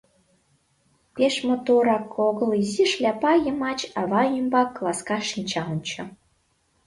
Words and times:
Пеш 1.15 1.35
моторак 1.47 2.15
огыл 2.27 2.49
изи 2.61 2.85
шляпа 2.91 3.33
йымач 3.43 3.79
ава 4.01 4.23
ӱмбак 4.39 4.71
ласка 4.83 5.17
шинча 5.29 5.61
онча. 5.73 6.03